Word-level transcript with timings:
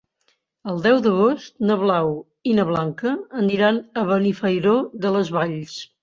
El 0.71 0.79
deu 0.85 0.95
d'agost 1.07 1.51
na 1.71 1.75
Blau 1.81 2.07
i 2.51 2.55
na 2.59 2.65
Blanca 2.69 3.11
aniran 3.43 3.77
a 4.01 4.05
Benifairó 4.13 4.73
de 5.05 5.13
les 5.17 5.31
Valls. 5.37 5.77